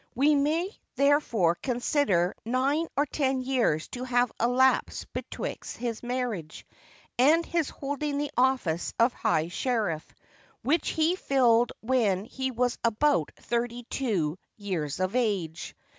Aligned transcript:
We 0.15 0.33
may, 0.33 0.75
therefore, 0.95 1.53
consider 1.53 2.33
nine 2.43 2.87
or 2.97 3.05
ten 3.05 3.39
years 3.43 3.87
to 3.89 4.03
have 4.03 4.31
elapsed 4.41 5.13
betwixt 5.13 5.77
his 5.77 6.01
marriage 6.01 6.65
and 7.19 7.45
his 7.45 7.69
holding 7.69 8.17
the 8.17 8.31
office 8.35 8.95
of 8.99 9.13
high 9.13 9.49
sheriff, 9.49 10.11
which 10.63 10.89
he 10.89 11.15
filled 11.15 11.71
when 11.81 12.25
he 12.25 12.49
was 12.49 12.79
about 12.83 13.29
thirty 13.41 13.83
two 13.91 14.39
years 14.57 14.99
of 14.99 15.15
age. 15.15 15.75